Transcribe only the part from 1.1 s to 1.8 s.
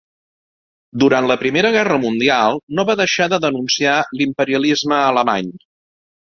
la Primera